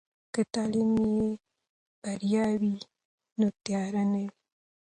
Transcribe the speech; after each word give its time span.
که 0.33 0.41
تعلیم 0.53 0.89
کې 1.03 1.23
بریا 2.01 2.45
وي، 2.61 2.75
نو 3.39 3.47
تیارې 3.65 4.03
نه 4.13 4.19
وي. 4.23 4.37